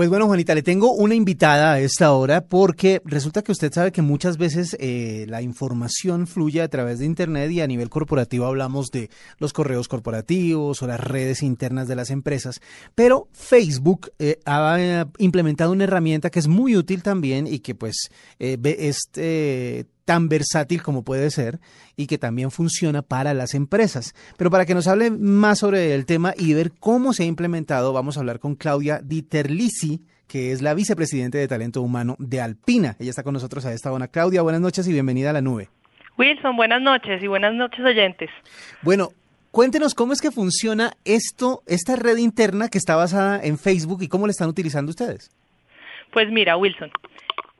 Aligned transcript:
Pues 0.00 0.08
bueno, 0.08 0.28
Juanita, 0.28 0.54
le 0.54 0.62
tengo 0.62 0.94
una 0.94 1.14
invitada 1.14 1.74
a 1.74 1.80
esta 1.80 2.14
hora 2.14 2.46
porque 2.46 3.02
resulta 3.04 3.42
que 3.42 3.52
usted 3.52 3.70
sabe 3.70 3.92
que 3.92 4.00
muchas 4.00 4.38
veces 4.38 4.74
eh, 4.80 5.26
la 5.28 5.42
información 5.42 6.26
fluye 6.26 6.62
a 6.62 6.68
través 6.68 7.00
de 7.00 7.04
Internet 7.04 7.50
y 7.50 7.60
a 7.60 7.66
nivel 7.66 7.90
corporativo 7.90 8.46
hablamos 8.46 8.90
de 8.90 9.10
los 9.36 9.52
correos 9.52 9.88
corporativos 9.88 10.82
o 10.82 10.86
las 10.86 11.00
redes 11.00 11.42
internas 11.42 11.86
de 11.86 11.96
las 11.96 12.08
empresas, 12.08 12.62
pero 12.94 13.28
Facebook 13.32 14.10
eh, 14.18 14.38
ha 14.46 14.76
eh, 14.80 15.04
implementado 15.18 15.70
una 15.70 15.84
herramienta 15.84 16.30
que 16.30 16.38
es 16.38 16.48
muy 16.48 16.76
útil 16.76 17.02
también 17.02 17.46
y 17.46 17.58
que 17.58 17.74
pues 17.74 18.08
eh, 18.38 18.56
ve 18.58 18.78
este 18.78 19.84
tan 20.10 20.28
versátil 20.28 20.82
como 20.82 21.04
puede 21.04 21.30
ser 21.30 21.60
y 21.96 22.08
que 22.08 22.18
también 22.18 22.50
funciona 22.50 23.00
para 23.00 23.32
las 23.32 23.54
empresas. 23.54 24.12
Pero 24.36 24.50
para 24.50 24.66
que 24.66 24.74
nos 24.74 24.88
hable 24.88 25.12
más 25.12 25.60
sobre 25.60 25.94
el 25.94 26.04
tema 26.04 26.34
y 26.36 26.52
ver 26.52 26.72
cómo 26.80 27.12
se 27.12 27.22
ha 27.22 27.26
implementado, 27.26 27.92
vamos 27.92 28.16
a 28.16 28.20
hablar 28.20 28.40
con 28.40 28.56
Claudia 28.56 28.98
Dieterlisi, 29.04 30.00
que 30.26 30.50
es 30.50 30.62
la 30.62 30.74
vicepresidente 30.74 31.38
de 31.38 31.46
talento 31.46 31.80
humano 31.80 32.16
de 32.18 32.40
Alpina. 32.40 32.96
Ella 32.98 33.10
está 33.10 33.22
con 33.22 33.34
nosotros 33.34 33.64
a 33.66 33.72
esta 33.72 33.92
hora. 33.92 34.08
Claudia, 34.08 34.42
buenas 34.42 34.60
noches 34.60 34.88
y 34.88 34.92
bienvenida 34.92 35.30
a 35.30 35.32
la 35.32 35.42
nube. 35.42 35.68
Wilson, 36.18 36.56
buenas 36.56 36.82
noches 36.82 37.22
y 37.22 37.28
buenas 37.28 37.54
noches 37.54 37.78
oyentes. 37.78 38.30
Bueno, 38.82 39.10
cuéntenos 39.52 39.94
cómo 39.94 40.12
es 40.12 40.20
que 40.20 40.32
funciona 40.32 40.90
esto, 41.04 41.62
esta 41.68 41.94
red 41.94 42.16
interna 42.16 42.66
que 42.66 42.78
está 42.78 42.96
basada 42.96 43.40
en 43.40 43.58
Facebook 43.58 44.02
y 44.02 44.08
cómo 44.08 44.26
la 44.26 44.32
están 44.32 44.48
utilizando 44.48 44.90
ustedes. 44.90 45.30
Pues 46.12 46.28
mira, 46.32 46.56
Wilson, 46.56 46.90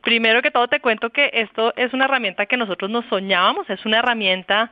primero 0.02 0.42
que 0.42 0.50
todo 0.50 0.68
te 0.68 0.80
cuento 0.80 1.10
que 1.10 1.30
esto 1.32 1.72
es 1.76 1.92
una 1.92 2.06
herramienta 2.06 2.46
que 2.46 2.56
nosotros 2.56 2.90
nos 2.90 3.04
soñábamos, 3.06 3.68
es 3.70 3.84
una 3.84 3.98
herramienta 3.98 4.70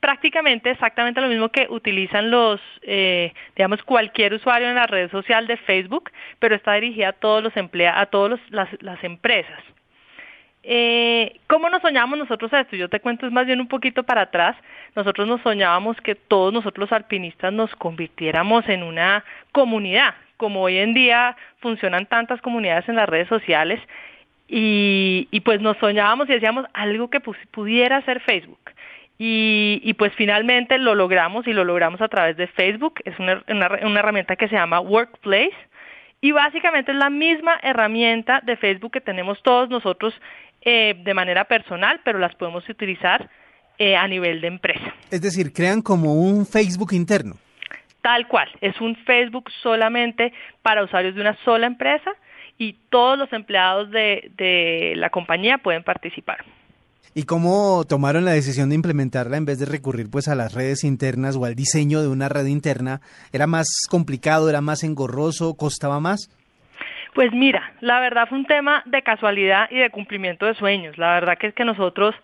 prácticamente 0.00 0.70
exactamente 0.70 1.20
lo 1.20 1.28
mismo 1.28 1.48
que 1.48 1.66
utilizan 1.68 2.30
los, 2.30 2.60
eh, 2.82 3.32
digamos, 3.56 3.82
cualquier 3.82 4.34
usuario 4.34 4.68
en 4.68 4.76
la 4.76 4.86
red 4.86 5.10
social 5.10 5.46
de 5.46 5.56
Facebook, 5.56 6.10
pero 6.38 6.54
está 6.54 6.74
dirigida 6.74 7.08
a 7.08 7.12
todos 7.12 7.42
los 7.42 7.56
emplea 7.56 8.00
a 8.00 8.06
todas 8.06 8.40
las, 8.50 9.04
empresas. 9.04 9.62
Eh, 10.62 11.40
¿Cómo 11.46 11.68
nos 11.70 11.82
soñábamos 11.82 12.18
nosotros 12.18 12.52
esto? 12.52 12.76
Yo 12.76 12.88
te 12.88 13.00
cuento 13.00 13.26
es 13.26 13.32
más 13.32 13.46
bien 13.46 13.60
un 13.60 13.68
poquito 13.68 14.02
para 14.02 14.22
atrás. 14.22 14.56
Nosotros 14.94 15.26
nos 15.26 15.40
soñábamos 15.42 15.96
que 16.00 16.14
todos 16.14 16.52
nosotros 16.52 16.90
los 16.90 16.92
alpinistas 16.92 17.52
nos 17.52 17.74
convirtiéramos 17.76 18.68
en 18.68 18.82
una 18.82 19.24
comunidad, 19.52 20.14
como 20.38 20.62
hoy 20.62 20.78
en 20.78 20.94
día 20.94 21.36
funcionan 21.60 22.06
tantas 22.06 22.40
comunidades 22.40 22.88
en 22.88 22.96
las 22.96 23.08
redes 23.08 23.28
sociales, 23.28 23.80
y, 24.48 25.28
y 25.30 25.40
pues 25.40 25.60
nos 25.60 25.76
soñábamos 25.76 26.28
y 26.30 26.32
decíamos 26.32 26.64
algo 26.72 27.10
que 27.10 27.20
pudiera 27.20 28.02
ser 28.06 28.20
Facebook. 28.20 28.58
Y, 29.18 29.80
y, 29.82 29.94
pues 29.94 30.12
finalmente 30.16 30.78
lo 30.78 30.94
logramos 30.94 31.46
y 31.48 31.52
lo 31.52 31.64
logramos 31.64 32.00
a 32.00 32.08
través 32.08 32.36
de 32.36 32.46
Facebook. 32.46 33.00
Es 33.04 33.18
una, 33.18 33.42
una, 33.48 33.68
una, 33.82 33.98
herramienta 33.98 34.36
que 34.36 34.46
se 34.46 34.54
llama 34.54 34.78
Workplace 34.78 35.56
y 36.20 36.30
básicamente 36.30 36.92
es 36.92 36.98
la 36.98 37.10
misma 37.10 37.58
herramienta 37.62 38.40
de 38.44 38.56
Facebook 38.56 38.92
que 38.92 39.00
tenemos 39.00 39.42
todos 39.42 39.68
nosotros 39.70 40.14
eh, 40.62 40.94
de 41.04 41.14
manera 41.14 41.44
personal, 41.44 42.00
pero 42.04 42.20
las 42.20 42.34
podemos 42.36 42.68
utilizar 42.68 43.28
eh, 43.78 43.96
a 43.96 44.06
nivel 44.06 44.40
de 44.40 44.46
empresa. 44.46 44.94
Es 45.10 45.20
decir, 45.20 45.52
crean 45.52 45.82
como 45.82 46.14
un 46.14 46.46
Facebook 46.46 46.92
interno. 46.92 47.36
Tal 48.08 48.26
cual, 48.26 48.48
es 48.62 48.80
un 48.80 48.96
Facebook 49.04 49.50
solamente 49.62 50.32
para 50.62 50.82
usuarios 50.82 51.14
de 51.14 51.20
una 51.20 51.36
sola 51.44 51.66
empresa 51.66 52.10
y 52.56 52.72
todos 52.88 53.18
los 53.18 53.30
empleados 53.34 53.90
de, 53.90 54.30
de 54.34 54.94
la 54.96 55.10
compañía 55.10 55.58
pueden 55.58 55.82
participar. 55.82 56.38
¿Y 57.14 57.24
cómo 57.24 57.84
tomaron 57.86 58.24
la 58.24 58.30
decisión 58.30 58.70
de 58.70 58.76
implementarla 58.76 59.36
en 59.36 59.44
vez 59.44 59.58
de 59.58 59.66
recurrir 59.66 60.08
pues 60.10 60.26
a 60.26 60.34
las 60.34 60.54
redes 60.54 60.84
internas 60.84 61.36
o 61.36 61.44
al 61.44 61.54
diseño 61.54 62.00
de 62.00 62.08
una 62.08 62.30
red 62.30 62.46
interna? 62.46 63.02
¿Era 63.30 63.46
más 63.46 63.68
complicado, 63.90 64.48
era 64.48 64.62
más 64.62 64.84
engorroso, 64.84 65.54
costaba 65.54 66.00
más? 66.00 66.30
Pues 67.14 67.30
mira, 67.34 67.74
la 67.82 68.00
verdad 68.00 68.26
fue 68.26 68.38
un 68.38 68.46
tema 68.46 68.82
de 68.86 69.02
casualidad 69.02 69.68
y 69.70 69.76
de 69.76 69.90
cumplimiento 69.90 70.46
de 70.46 70.54
sueños. 70.54 70.96
La 70.96 71.12
verdad 71.12 71.36
que 71.36 71.48
es 71.48 71.54
que 71.54 71.66
nosotros 71.66 72.14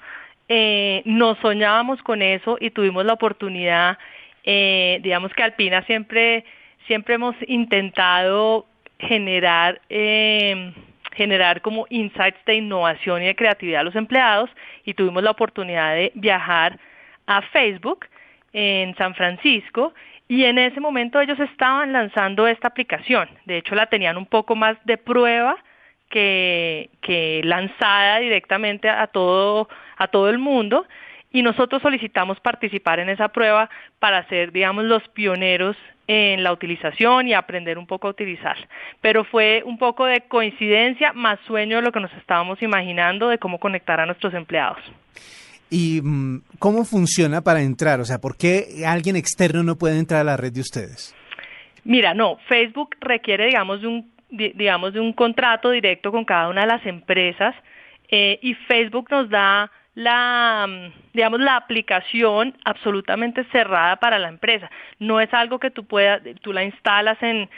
eh, 0.49 1.03
nos 1.05 1.37
soñábamos 1.41 2.03
con 2.03 2.23
eso 2.23 2.57
y 2.59 2.71
tuvimos 2.71 3.05
la 3.05 3.13
oportunidad, 3.13 3.99
eh, 4.45 5.01
digamos 5.03 5.33
que 5.33 5.43
Alpina 5.43 5.83
siempre, 5.83 6.45
siempre 6.87 7.15
hemos 7.15 7.35
intentado 7.47 8.67
generar 8.99 9.81
eh, 9.89 10.73
generar 11.15 11.61
como 11.63 11.87
insights 11.91 12.45
de 12.45 12.57
innovación 12.57 13.23
y 13.23 13.27
de 13.27 13.37
creatividad 13.37 13.81
a 13.81 13.85
los 13.85 13.97
empleados 13.97 14.51
y 14.85 14.95
tuvimos 14.95 15.23
la 15.23 15.31
oportunidad 15.31 15.95
de 15.95 16.13
viajar 16.15 16.79
a 17.27 17.43
Facebook 17.43 18.07
en 18.53 18.95
San 18.97 19.15
Francisco 19.15 19.95
y 20.29 20.45
en 20.45 20.59
ese 20.59 20.81
momento 20.81 21.21
ellos 21.21 21.39
estaban 21.41 21.93
lanzando 21.93 22.47
esta 22.47 22.69
aplicación. 22.69 23.29
De 23.45 23.59
hecho, 23.59 23.75
la 23.75 23.87
tenían 23.87 24.17
un 24.17 24.27
poco 24.27 24.57
más 24.57 24.77
de 24.85 24.97
prueba 24.97 25.57
que, 26.09 26.91
que 27.01 27.43
lanzada 27.45 28.21
directamente 28.21 28.89
a 28.89 29.07
todo, 29.07 29.69
a 29.97 30.09
todo 30.09 30.31
el 30.31 30.39
mundo 30.39 30.87
y 31.35 31.43
nosotros 31.43 31.83
solicitamos 31.83 32.39
participar 32.39 33.01
en 33.01 33.09
esa 33.09 33.27
prueba 33.27 33.69
para 33.99 34.27
ser, 34.29 34.53
digamos, 34.53 34.85
los 34.85 35.03
pioneros 35.09 35.77
en 36.07 36.45
la 36.45 36.53
utilización 36.53 37.27
y 37.27 37.35
aprender 37.35 37.77
un 37.77 37.89
poco 37.89 38.07
a 38.07 38.13
utilizar. 38.13 38.57
Pero 39.01 39.25
fue 39.25 39.65
un 39.67 39.77
poco 39.77 40.07
de 40.07 40.21
coincidencia 40.29 41.13
más 41.13 41.41
sueño 41.49 41.79
de 41.79 41.83
lo 41.83 41.91
que 41.91 41.99
nos 41.99 42.13
estábamos 42.13 42.63
imaginando 42.63 43.29
de 43.29 43.39
cómo 43.39 43.59
conectar 43.59 43.99
a 43.99 44.07
nuestros 44.07 44.33
empleados. 44.33 44.79
¿Y 45.71 46.01
mm, 46.05 46.43
cómo 46.61 46.85
funciona 46.85 47.41
para 47.41 47.63
entrar? 47.63 47.99
O 47.99 48.05
sea, 48.05 48.19
¿por 48.19 48.37
qué 48.37 48.85
alguien 48.87 49.17
externo 49.17 49.65
no 49.65 49.75
puede 49.75 49.99
entrar 49.99 50.21
a 50.21 50.25
la 50.25 50.37
red 50.37 50.53
de 50.53 50.61
ustedes? 50.61 51.17
Mira, 51.83 52.15
no, 52.15 52.37
Facebook 52.49 52.95
requiere, 53.01 53.47
digamos, 53.47 53.81
de 53.81 53.89
un, 53.89 54.13
digamos, 54.31 54.93
de 54.93 55.01
un 55.01 55.13
contrato 55.13 55.71
directo 55.71 56.13
con 56.13 56.25
cada 56.25 56.49
una 56.49 56.61
de 56.61 56.69
las 56.69 56.87
empresas 56.87 57.57
eh, 58.09 58.39
y 58.41 58.55
Facebook 58.55 59.09
nos 59.11 59.29
da 59.29 59.73
la, 59.95 60.67
digamos, 61.13 61.41
la 61.41 61.57
aplicación 61.57 62.57
absolutamente 62.65 63.45
cerrada 63.53 63.97
para 63.97 64.19
la 64.19 64.29
empresa. 64.29 64.71
No 64.99 65.21
es 65.21 65.33
algo 65.33 65.59
que 65.59 65.71
tú 65.71 65.85
puedas, 65.85 66.21
tú 66.43 66.53
la 66.53 66.65
instalas 66.65 67.23
en, 67.23 67.49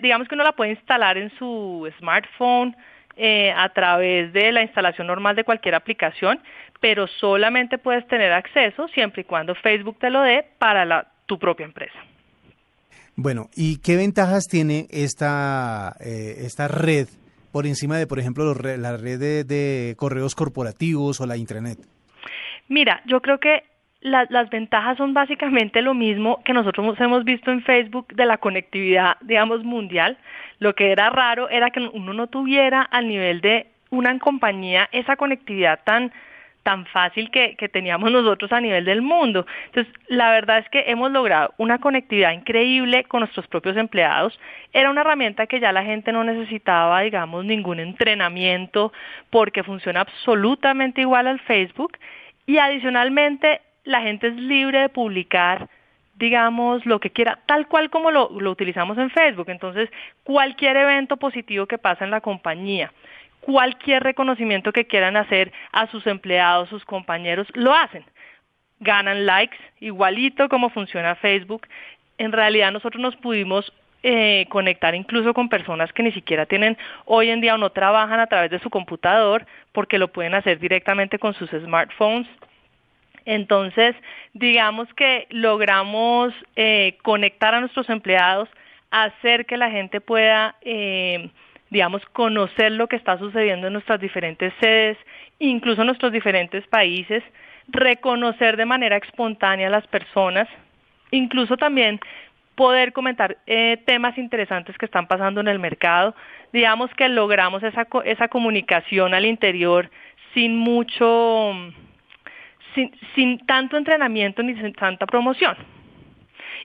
digamos 0.00 0.28
que 0.28 0.34
uno 0.34 0.44
la 0.44 0.52
puede 0.52 0.70
instalar 0.70 1.18
en 1.18 1.30
su 1.38 1.90
smartphone 1.98 2.76
eh, 3.16 3.52
a 3.54 3.68
través 3.70 4.32
de 4.32 4.52
la 4.52 4.62
instalación 4.62 5.06
normal 5.06 5.36
de 5.36 5.44
cualquier 5.44 5.74
aplicación, 5.74 6.40
pero 6.80 7.06
solamente 7.06 7.76
puedes 7.78 8.06
tener 8.08 8.32
acceso 8.32 8.88
siempre 8.88 9.22
y 9.22 9.24
cuando 9.24 9.54
Facebook 9.54 9.98
te 9.98 10.08
lo 10.08 10.22
dé 10.22 10.46
para 10.58 10.84
la, 10.84 11.06
tu 11.26 11.38
propia 11.38 11.66
empresa. 11.66 11.98
Bueno, 13.14 13.50
¿y 13.54 13.76
qué 13.82 13.96
ventajas 13.96 14.46
tiene 14.48 14.86
esta, 14.90 15.94
eh, 16.00 16.36
esta 16.38 16.68
red 16.68 17.08
por 17.52 17.66
encima 17.66 17.96
de, 17.98 18.06
por 18.06 18.18
ejemplo, 18.18 18.44
los, 18.44 18.56
la 18.78 18.96
de, 18.96 19.44
de, 19.44 19.94
correos 19.96 20.34
corporativos 20.34 21.20
o 21.20 21.26
la 21.26 21.36
intranet? 21.36 21.78
Mira, 22.68 23.02
yo 23.06 23.20
creo 23.20 23.38
que 23.38 23.64
la, 24.00 24.26
las 24.30 24.50
ventajas 24.50 24.96
son 24.96 25.14
básicamente 25.14 25.82
lo 25.82 25.94
mismo 25.94 26.42
que 26.44 26.54
nosotros 26.54 26.98
hemos 26.98 27.24
visto 27.24 27.50
en 27.50 27.62
Facebook 27.62 28.08
de 28.14 28.26
la 28.26 28.38
conectividad, 28.38 29.16
digamos, 29.20 29.62
mundial. 29.62 30.18
Lo 30.58 30.74
que 30.74 30.90
era 30.90 31.10
raro 31.10 31.48
era 31.50 31.70
que 31.70 31.80
uno 31.80 32.12
no 32.12 32.26
tuviera 32.26 32.82
al 32.82 33.06
nivel 33.06 33.40
de 33.40 33.66
una 33.90 34.18
compañía 34.18 34.88
esa 34.90 35.16
conectividad 35.16 35.80
tan 35.84 36.12
tan 36.62 36.86
fácil 36.86 37.30
que, 37.30 37.56
que, 37.56 37.68
teníamos 37.68 38.10
nosotros 38.10 38.52
a 38.52 38.60
nivel 38.60 38.84
del 38.84 39.02
mundo. 39.02 39.46
Entonces, 39.66 39.92
la 40.08 40.30
verdad 40.30 40.58
es 40.58 40.68
que 40.68 40.84
hemos 40.86 41.10
logrado 41.10 41.54
una 41.58 41.78
conectividad 41.78 42.32
increíble 42.32 43.04
con 43.04 43.20
nuestros 43.20 43.46
propios 43.48 43.76
empleados. 43.76 44.38
Era 44.72 44.90
una 44.90 45.00
herramienta 45.00 45.46
que 45.46 45.60
ya 45.60 45.72
la 45.72 45.84
gente 45.84 46.12
no 46.12 46.24
necesitaba, 46.24 47.00
digamos, 47.00 47.44
ningún 47.44 47.80
entrenamiento 47.80 48.92
porque 49.30 49.62
funciona 49.62 50.00
absolutamente 50.00 51.00
igual 51.00 51.26
al 51.26 51.40
Facebook 51.40 51.98
y 52.46 52.58
adicionalmente 52.58 53.60
la 53.84 54.02
gente 54.02 54.28
es 54.28 54.36
libre 54.36 54.80
de 54.80 54.88
publicar 54.88 55.68
digamos, 56.14 56.86
lo 56.86 57.00
que 57.00 57.10
quiera, 57.10 57.40
tal 57.46 57.66
cual 57.66 57.90
como 57.90 58.12
lo, 58.12 58.30
lo 58.38 58.52
utilizamos 58.52 58.96
en 58.98 59.10
Facebook. 59.10 59.48
Entonces, 59.48 59.90
cualquier 60.22 60.76
evento 60.76 61.16
positivo 61.16 61.66
que 61.66 61.78
pasa 61.78 62.04
en 62.04 62.12
la 62.12 62.20
compañía, 62.20 62.92
cualquier 63.42 64.02
reconocimiento 64.02 64.72
que 64.72 64.86
quieran 64.86 65.16
hacer 65.16 65.52
a 65.72 65.86
sus 65.88 66.06
empleados, 66.06 66.68
sus 66.68 66.84
compañeros, 66.84 67.46
lo 67.54 67.74
hacen. 67.74 68.04
Ganan 68.80 69.26
likes, 69.26 69.58
igualito 69.80 70.48
como 70.48 70.70
funciona 70.70 71.14
Facebook. 71.16 71.66
En 72.18 72.32
realidad 72.32 72.72
nosotros 72.72 73.00
nos 73.00 73.16
pudimos 73.16 73.72
eh, 74.04 74.46
conectar 74.48 74.96
incluso 74.96 75.32
con 75.32 75.48
personas 75.48 75.92
que 75.92 76.02
ni 76.02 76.10
siquiera 76.10 76.46
tienen 76.46 76.76
hoy 77.04 77.30
en 77.30 77.40
día 77.40 77.54
o 77.54 77.58
no 77.58 77.70
trabajan 77.70 78.18
a 78.18 78.26
través 78.26 78.50
de 78.50 78.58
su 78.58 78.68
computador 78.68 79.46
porque 79.70 79.96
lo 79.96 80.08
pueden 80.08 80.34
hacer 80.34 80.58
directamente 80.58 81.20
con 81.20 81.34
sus 81.34 81.50
smartphones. 81.50 82.26
Entonces, 83.24 83.94
digamos 84.32 84.92
que 84.94 85.28
logramos 85.30 86.34
eh, 86.56 86.98
conectar 87.02 87.54
a 87.54 87.60
nuestros 87.60 87.88
empleados, 87.90 88.48
hacer 88.90 89.46
que 89.46 89.56
la 89.56 89.70
gente 89.70 90.00
pueda, 90.00 90.56
eh, 90.62 91.30
digamos, 91.72 92.04
conocer 92.12 92.70
lo 92.72 92.86
que 92.86 92.96
está 92.96 93.16
sucediendo 93.16 93.66
en 93.66 93.72
nuestras 93.72 93.98
diferentes 93.98 94.52
sedes, 94.60 94.98
incluso 95.38 95.80
en 95.80 95.86
nuestros 95.86 96.12
diferentes 96.12 96.66
países, 96.66 97.24
reconocer 97.66 98.58
de 98.58 98.66
manera 98.66 98.98
espontánea 98.98 99.68
a 99.68 99.70
las 99.70 99.86
personas, 99.86 100.46
incluso 101.10 101.56
también 101.56 101.98
poder 102.56 102.92
comentar 102.92 103.38
eh, 103.46 103.78
temas 103.86 104.18
interesantes 104.18 104.76
que 104.76 104.84
están 104.84 105.06
pasando 105.06 105.40
en 105.40 105.48
el 105.48 105.58
mercado. 105.58 106.14
Digamos 106.52 106.90
que 106.94 107.08
logramos 107.08 107.62
esa, 107.62 107.86
esa 108.04 108.28
comunicación 108.28 109.14
al 109.14 109.24
interior 109.24 109.90
sin 110.34 110.54
mucho, 110.54 111.54
sin, 112.74 112.92
sin 113.14 113.38
tanto 113.46 113.78
entrenamiento 113.78 114.42
ni 114.42 114.54
sin 114.56 114.74
tanta 114.74 115.06
promoción. 115.06 115.56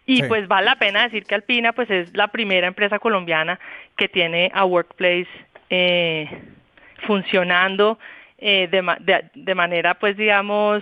Y 0.08 0.24
pues 0.24 0.48
vale 0.48 0.66
la 0.66 0.78
pena 0.78 1.04
decir 1.04 1.26
que 1.26 1.36
Alpina 1.36 1.74
pues 1.74 1.90
es 1.90 2.16
la 2.16 2.30
primera 2.30 2.66
empresa 2.66 2.98
colombiana 2.98 3.60
que 3.98 4.08
tiene 4.08 4.50
a 4.54 4.64
Workplace 4.64 5.28
eh, 5.70 6.30
funcionando 7.06 8.00
eh, 8.38 8.70
de, 8.72 8.82
de, 9.02 9.30
de 9.36 9.56
manera 9.56 9.96
pues 9.96 10.16
digamos 10.16 10.82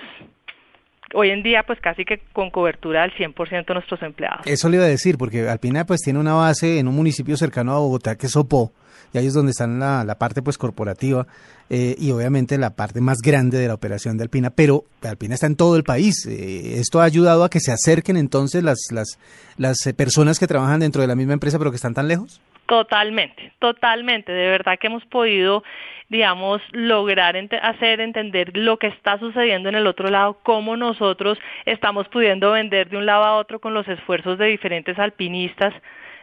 hoy 1.15 1.29
en 1.29 1.41
día 1.41 1.63
pues 1.65 1.79
casi 1.79 2.05
que 2.05 2.21
con 2.33 2.51
cobertura 2.51 3.03
al 3.03 3.11
100% 3.11 3.65
de 3.65 3.73
nuestros 3.73 4.01
empleados. 4.01 4.45
Eso 4.45 4.69
le 4.69 4.77
iba 4.77 4.85
a 4.85 4.89
decir, 4.89 5.17
porque 5.17 5.47
Alpina 5.47 5.85
pues 5.85 6.01
tiene 6.01 6.19
una 6.19 6.33
base 6.33 6.79
en 6.79 6.87
un 6.87 6.95
municipio 6.95 7.37
cercano 7.37 7.73
a 7.73 7.79
Bogotá 7.79 8.15
que 8.17 8.27
es 8.27 8.33
Sopó, 8.33 8.71
y 9.13 9.17
ahí 9.17 9.27
es 9.27 9.33
donde 9.33 9.51
está 9.51 9.65
la, 9.65 10.03
la 10.03 10.15
parte 10.15 10.41
pues 10.41 10.57
corporativa 10.57 11.25
eh, 11.69 11.95
y 11.97 12.11
obviamente 12.11 12.57
la 12.57 12.71
parte 12.71 13.01
más 13.01 13.19
grande 13.21 13.57
de 13.57 13.67
la 13.67 13.73
operación 13.73 14.17
de 14.17 14.23
Alpina, 14.23 14.49
pero 14.49 14.83
Alpina 15.01 15.35
está 15.35 15.47
en 15.47 15.55
todo 15.55 15.77
el 15.77 15.83
país. 15.83 16.25
Eh, 16.27 16.79
esto 16.79 16.99
ha 16.99 17.05
ayudado 17.05 17.43
a 17.43 17.49
que 17.49 17.59
se 17.59 17.71
acerquen 17.71 18.17
entonces 18.17 18.63
las, 18.63 18.79
las, 18.91 19.17
las 19.57 19.85
eh, 19.87 19.93
personas 19.93 20.37
que 20.37 20.47
trabajan 20.47 20.81
dentro 20.81 21.01
de 21.01 21.07
la 21.07 21.15
misma 21.15 21.33
empresa 21.33 21.57
pero 21.57 21.71
que 21.71 21.77
están 21.77 21.93
tan 21.93 22.07
lejos. 22.07 22.41
Totalmente, 22.65 23.51
totalmente. 23.59 24.31
De 24.31 24.47
verdad 24.47 24.79
que 24.79 24.87
hemos 24.87 25.05
podido, 25.05 25.63
digamos, 26.09 26.61
lograr 26.71 27.35
hacer 27.61 28.01
entender 28.01 28.57
lo 28.57 28.77
que 28.77 28.87
está 28.87 29.19
sucediendo 29.19 29.69
en 29.69 29.75
el 29.75 29.85
otro 29.85 30.09
lado, 30.09 30.39
cómo 30.41 30.75
nosotros 30.75 31.37
estamos 31.65 32.07
pudiendo 32.07 32.51
vender 32.51 32.89
de 32.89 32.97
un 32.97 33.05
lado 33.05 33.23
a 33.23 33.37
otro 33.37 33.59
con 33.59 33.75
los 33.75 33.87
esfuerzos 33.87 34.39
de 34.39 34.47
diferentes 34.47 34.97
alpinistas. 34.97 35.73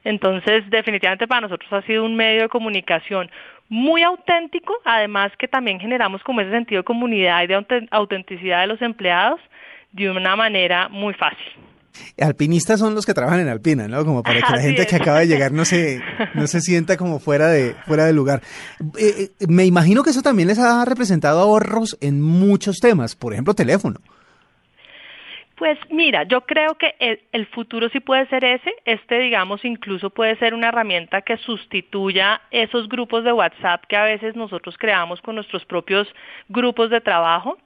Entonces, 0.03 0.69
definitivamente 0.69 1.29
para 1.29 1.43
nosotros 1.43 1.73
ha 1.73 1.83
sido 1.83 2.05
un 2.05 2.17
medio 2.17 2.43
de 2.43 2.49
comunicación 2.49 3.31
muy 3.69 4.03
auténtico, 4.03 4.75
además 4.85 5.31
que 5.39 5.47
también 5.47 5.79
generamos 5.79 6.25
como 6.25 6.41
ese 6.41 6.51
sentido 6.51 6.81
de 6.81 6.85
comunidad 6.85 7.45
y 7.45 7.47
de 7.47 7.87
autenticidad 7.93 8.63
de 8.63 8.67
los 8.67 8.83
empleados 8.83 9.41
de 9.93 10.11
una 10.11 10.35
manera 10.35 10.89
muy 10.89 11.15
fácil. 11.15 11.72
Alpinistas 12.21 12.81
son 12.81 12.95
los 12.95 13.07
que 13.07 13.15
trabajan 13.15 13.41
en 13.41 13.49
Alpina, 13.49 13.89
¿no? 13.89 14.05
Como 14.05 14.23
para 14.23 14.41
que 14.41 14.53
la 14.53 14.63
gente 14.63 14.87
que 14.87 14.97
acaba 14.97 15.21
de 15.21 15.27
llegar 15.27 15.53
no 15.53 15.65
se, 15.65 16.01
no 16.35 16.47
se 16.47 16.61
sienta 16.61 16.97
como 16.97 17.19
fuera 17.19 17.49
de, 17.49 17.75
fuera 17.87 18.05
de 18.05 18.13
lugar. 18.13 18.43
Eh, 18.99 19.31
eh, 19.41 19.47
me 19.49 19.65
imagino 19.65 20.03
que 20.03 20.11
eso 20.11 20.23
también 20.23 20.49
les 20.49 20.59
ha 20.59 20.85
representado 20.85 21.41
ahorros 21.41 21.97
en 22.01 22.21
muchos 22.21 22.79
temas, 22.81 23.17
por 23.17 23.33
ejemplo, 23.33 23.55
teléfono. 23.55 24.01
Pues 25.57 25.79
mira, 25.91 26.25
yo 26.25 26.41
creo 26.41 26.77
que 26.77 26.97
el, 26.99 27.21
el, 27.31 27.47
futuro 27.47 27.89
sí 27.91 28.01
puede 28.01 28.27
ser 28.27 28.43
ese. 28.45 28.75
Este, 28.85 29.21
digamos, 29.21 29.65
incluso 29.65 30.11
puede 30.11 30.37
ser 30.39 30.55
una 30.55 30.71
herramienta 30.71 31.23
que 31.23 31.37
sustituya 31.37 32.41
esos 32.51 32.89
grupos 32.89 33.23
de 33.23 33.33
WhatsApp 33.33 33.85
que 33.89 33.97
a 33.97 34.03
veces 34.03 34.35
nosotros 34.35 34.77
creamos 34.77 35.21
con 35.21 35.37
nuestros 35.37 35.65
propios 35.65 36.09
grupos 36.49 36.91
de 36.91 37.01
trabajo. 37.01 37.59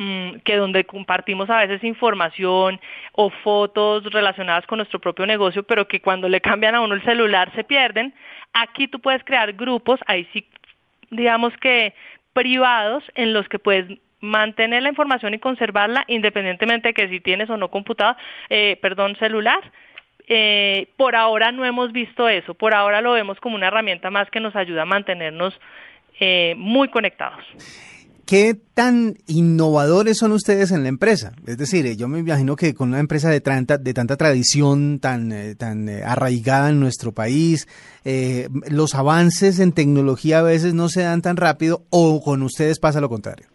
Mm, 0.00 0.38
que 0.44 0.54
donde 0.54 0.84
compartimos 0.84 1.50
a 1.50 1.58
veces 1.58 1.82
información 1.82 2.80
o 3.10 3.30
fotos 3.30 4.04
relacionadas 4.04 4.64
con 4.64 4.76
nuestro 4.78 5.00
propio 5.00 5.26
negocio, 5.26 5.64
pero 5.64 5.88
que 5.88 6.00
cuando 6.00 6.28
le 6.28 6.40
cambian 6.40 6.76
a 6.76 6.80
uno 6.80 6.94
el 6.94 7.02
celular 7.02 7.52
se 7.56 7.64
pierden. 7.64 8.14
Aquí 8.52 8.86
tú 8.86 9.00
puedes 9.00 9.24
crear 9.24 9.54
grupos, 9.54 9.98
ahí 10.06 10.28
sí, 10.32 10.46
digamos 11.10 11.52
que 11.56 11.94
privados, 12.32 13.02
en 13.16 13.32
los 13.32 13.48
que 13.48 13.58
puedes 13.58 13.98
mantener 14.20 14.84
la 14.84 14.90
información 14.90 15.34
y 15.34 15.40
conservarla 15.40 16.04
independientemente 16.06 16.88
de 16.88 16.94
que 16.94 17.08
si 17.08 17.18
tienes 17.18 17.50
o 17.50 17.56
no 17.56 17.68
computador, 17.68 18.16
eh, 18.50 18.78
perdón, 18.80 19.16
celular. 19.16 19.72
Eh, 20.28 20.88
por 20.96 21.16
ahora 21.16 21.50
no 21.50 21.64
hemos 21.64 21.90
visto 21.90 22.28
eso, 22.28 22.54
por 22.54 22.72
ahora 22.72 23.00
lo 23.00 23.12
vemos 23.12 23.40
como 23.40 23.56
una 23.56 23.66
herramienta 23.66 24.10
más 24.10 24.30
que 24.30 24.38
nos 24.38 24.54
ayuda 24.54 24.82
a 24.82 24.84
mantenernos 24.84 25.58
eh, 26.20 26.54
muy 26.56 26.88
conectados. 26.88 27.44
¿Qué 28.28 28.52
tan 28.74 29.14
innovadores 29.26 30.18
son 30.18 30.32
ustedes 30.32 30.70
en 30.70 30.82
la 30.82 30.90
empresa? 30.90 31.32
Es 31.46 31.56
decir, 31.56 31.96
yo 31.96 32.08
me 32.08 32.18
imagino 32.18 32.56
que 32.56 32.74
con 32.74 32.90
una 32.90 33.00
empresa 33.00 33.30
de 33.30 33.40
tanta, 33.40 33.78
de 33.78 33.94
tanta 33.94 34.18
tradición, 34.18 35.00
tan, 35.00 35.32
eh, 35.32 35.54
tan 35.54 35.88
eh, 35.88 36.02
arraigada 36.04 36.68
en 36.68 36.78
nuestro 36.78 37.12
país, 37.12 37.66
eh, 38.04 38.48
los 38.70 38.94
avances 38.94 39.60
en 39.60 39.72
tecnología 39.72 40.40
a 40.40 40.42
veces 40.42 40.74
no 40.74 40.90
se 40.90 41.04
dan 41.04 41.22
tan 41.22 41.38
rápido 41.38 41.84
o 41.88 42.20
con 42.22 42.42
ustedes 42.42 42.78
pasa 42.78 43.00
lo 43.00 43.08
contrario. 43.08 43.46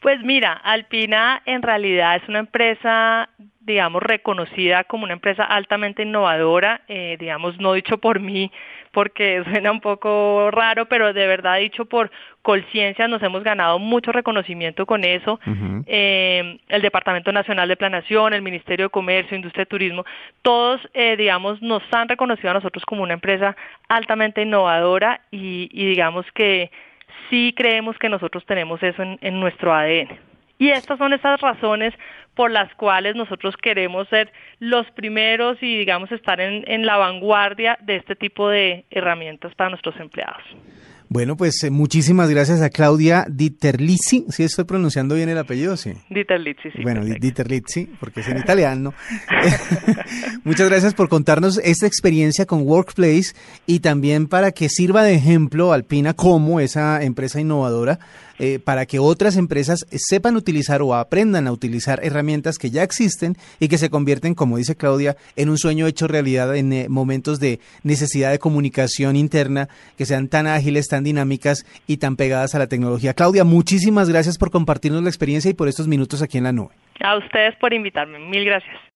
Pues 0.00 0.22
mira, 0.22 0.52
Alpina 0.52 1.42
en 1.44 1.60
realidad 1.60 2.16
es 2.16 2.26
una 2.28 2.38
empresa, 2.38 3.28
digamos, 3.60 4.02
reconocida 4.02 4.84
como 4.84 5.04
una 5.04 5.12
empresa 5.12 5.44
altamente 5.44 6.04
innovadora, 6.04 6.82
eh, 6.88 7.16
digamos, 7.20 7.58
no 7.58 7.74
dicho 7.74 7.98
por 7.98 8.18
mí, 8.18 8.50
porque 8.92 9.42
suena 9.50 9.70
un 9.70 9.80
poco 9.80 10.50
raro, 10.50 10.86
pero 10.86 11.12
de 11.12 11.26
verdad 11.26 11.58
dicho 11.58 11.84
por 11.84 12.10
Colciencia 12.42 13.06
nos 13.06 13.22
hemos 13.22 13.42
ganado 13.44 13.78
mucho 13.78 14.12
reconocimiento 14.12 14.86
con 14.86 15.04
eso. 15.04 15.38
Uh 15.46 15.50
-huh. 15.50 15.84
eh, 15.86 16.58
el 16.68 16.82
Departamento 16.82 17.32
Nacional 17.32 17.68
de 17.68 17.76
Planación, 17.76 18.32
el 18.32 18.42
Ministerio 18.42 18.86
de 18.86 18.90
Comercio, 18.90 19.36
Industria 19.36 19.64
y 19.64 19.66
Turismo, 19.66 20.04
todos, 20.42 20.80
eh, 20.94 21.16
digamos, 21.16 21.60
nos 21.60 21.82
han 21.92 22.08
reconocido 22.08 22.50
a 22.50 22.54
nosotros 22.54 22.84
como 22.86 23.02
una 23.02 23.14
empresa 23.14 23.56
altamente 23.88 24.42
innovadora 24.42 25.20
y, 25.30 25.68
y 25.72 25.86
digamos 25.86 26.24
que 26.32 26.70
sí 27.28 27.54
creemos 27.56 27.98
que 27.98 28.08
nosotros 28.08 28.44
tenemos 28.46 28.82
eso 28.82 29.02
en, 29.02 29.18
en 29.20 29.38
nuestro 29.38 29.74
ADN. 29.74 30.29
Y 30.60 30.70
estas 30.70 30.98
son 30.98 31.14
esas 31.14 31.40
razones 31.40 31.94
por 32.34 32.50
las 32.50 32.72
cuales 32.74 33.16
nosotros 33.16 33.54
queremos 33.56 34.06
ser 34.08 34.30
los 34.58 34.88
primeros 34.90 35.56
y, 35.62 35.78
digamos, 35.78 36.12
estar 36.12 36.38
en, 36.38 36.64
en 36.70 36.84
la 36.84 36.98
vanguardia 36.98 37.78
de 37.80 37.96
este 37.96 38.14
tipo 38.14 38.48
de 38.50 38.84
herramientas 38.90 39.54
para 39.54 39.70
nuestros 39.70 39.98
empleados. 39.98 40.44
Bueno, 41.12 41.36
pues 41.36 41.64
eh, 41.64 41.70
muchísimas 41.70 42.30
gracias 42.30 42.62
a 42.62 42.70
Claudia 42.70 43.26
Dieterlizzi, 43.28 44.26
si 44.28 44.30
¿Sí 44.30 44.42
estoy 44.44 44.64
pronunciando 44.64 45.16
bien 45.16 45.28
el 45.28 45.38
apellido, 45.38 45.76
sí. 45.76 45.94
Dieterlizzi, 46.08 46.70
sí. 46.70 46.82
Bueno, 46.82 47.00
perfecto. 47.00 47.22
Dieterlizzi, 47.22 47.86
porque 47.98 48.20
es 48.20 48.28
en 48.28 48.38
italiano. 48.38 48.94
Muchas 50.44 50.68
gracias 50.68 50.94
por 50.94 51.08
contarnos 51.08 51.58
esta 51.64 51.88
experiencia 51.88 52.46
con 52.46 52.62
Workplace 52.62 53.34
y 53.66 53.80
también 53.80 54.28
para 54.28 54.52
que 54.52 54.68
sirva 54.68 55.02
de 55.02 55.14
ejemplo 55.14 55.72
Alpina 55.72 56.14
como 56.14 56.60
esa 56.60 57.02
empresa 57.02 57.40
innovadora 57.40 57.98
eh, 58.42 58.58
para 58.58 58.86
que 58.86 58.98
otras 58.98 59.36
empresas 59.36 59.86
sepan 59.90 60.34
utilizar 60.34 60.80
o 60.80 60.94
aprendan 60.94 61.46
a 61.46 61.52
utilizar 61.52 62.00
herramientas 62.02 62.56
que 62.56 62.70
ya 62.70 62.82
existen 62.82 63.36
y 63.58 63.68
que 63.68 63.76
se 63.76 63.90
convierten, 63.90 64.34
como 64.34 64.56
dice 64.56 64.76
Claudia, 64.76 65.16
en 65.36 65.50
un 65.50 65.58
sueño 65.58 65.86
hecho 65.86 66.08
realidad 66.08 66.56
en 66.56 66.72
eh, 66.72 66.86
momentos 66.88 67.38
de 67.38 67.60
necesidad 67.82 68.30
de 68.30 68.38
comunicación 68.38 69.14
interna, 69.14 69.68
que 69.98 70.06
sean 70.06 70.28
tan 70.28 70.46
ágiles, 70.46 70.88
tan 70.88 71.04
dinámicas 71.04 71.66
y 71.86 71.98
tan 71.98 72.16
pegadas 72.16 72.54
a 72.54 72.58
la 72.58 72.66
tecnología. 72.66 73.12
Claudia, 73.12 73.44
muchísimas 73.44 74.08
gracias 74.08 74.38
por 74.38 74.50
compartirnos 74.50 75.02
la 75.02 75.10
experiencia 75.10 75.50
y 75.50 75.54
por 75.54 75.68
estos 75.68 75.86
minutos 75.86 76.22
aquí 76.22 76.38
en 76.38 76.44
la 76.44 76.52
nube. 76.52 76.70
A 77.00 77.18
ustedes 77.18 77.54
por 77.56 77.74
invitarme. 77.74 78.18
Mil 78.20 78.46
gracias. 78.46 78.80